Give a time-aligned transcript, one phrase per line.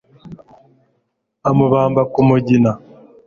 [1.49, 2.71] amubamba ku mugina